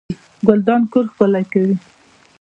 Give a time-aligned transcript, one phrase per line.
[0.47, 1.75] ګلدان کور ښکلی کوي